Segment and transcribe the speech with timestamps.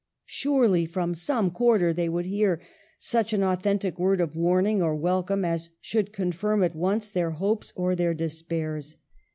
[0.25, 2.59] Surely from some quarter they would hear
[2.97, 7.71] such an authentic word of warning or welcome as should confirm at once their hopes
[7.75, 8.97] or their despairs.